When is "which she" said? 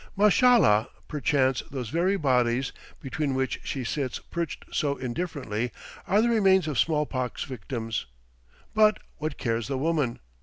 3.35-3.83